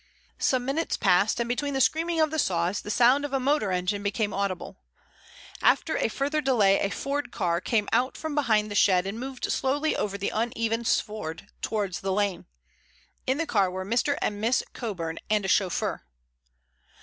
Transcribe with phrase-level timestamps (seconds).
[0.39, 3.71] Some minutes passed, and between the screaming of the saws the sound of a motor
[3.71, 4.79] engine became audible.
[5.61, 9.45] After a further delay a Ford car came out from behind the shed and moved
[9.51, 12.47] slowly over the uneven sward towards the lane.
[13.27, 14.17] In the car were Mr.
[14.23, 16.03] and Miss Coburn and a chauffeur.